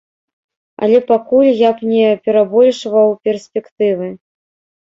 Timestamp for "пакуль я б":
1.11-1.91